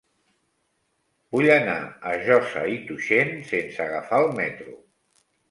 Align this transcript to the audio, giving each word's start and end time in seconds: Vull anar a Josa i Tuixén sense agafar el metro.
Vull 1.35 1.47
anar 1.55 1.75
a 2.13 2.15
Josa 2.29 2.65
i 2.77 2.81
Tuixén 2.89 3.35
sense 3.53 3.87
agafar 3.87 4.23
el 4.25 4.35
metro. 4.43 4.77